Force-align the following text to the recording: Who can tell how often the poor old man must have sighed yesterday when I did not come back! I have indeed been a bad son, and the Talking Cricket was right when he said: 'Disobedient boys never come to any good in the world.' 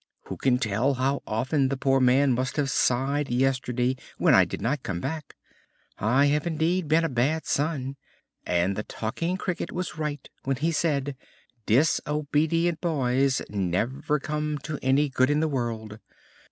Who 0.29 0.37
can 0.37 0.57
tell 0.57 0.95
how 0.95 1.21
often 1.27 1.69
the 1.69 1.77
poor 1.77 1.97
old 1.97 2.05
man 2.05 2.33
must 2.33 2.55
have 2.55 2.71
sighed 2.71 3.29
yesterday 3.29 3.97
when 4.17 4.33
I 4.33 4.45
did 4.45 4.59
not 4.59 4.81
come 4.81 4.99
back! 4.99 5.35
I 5.99 6.25
have 6.25 6.47
indeed 6.47 6.87
been 6.87 7.03
a 7.03 7.07
bad 7.07 7.45
son, 7.45 7.97
and 8.43 8.75
the 8.75 8.81
Talking 8.81 9.37
Cricket 9.37 9.71
was 9.71 9.99
right 9.99 10.27
when 10.43 10.55
he 10.55 10.71
said: 10.71 11.15
'Disobedient 11.67 12.81
boys 12.81 13.43
never 13.47 14.17
come 14.19 14.57
to 14.63 14.79
any 14.81 15.07
good 15.07 15.29
in 15.29 15.39
the 15.39 15.47
world.' 15.47 15.99